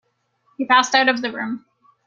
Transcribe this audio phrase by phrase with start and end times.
[0.57, 1.63] He passed out of the room.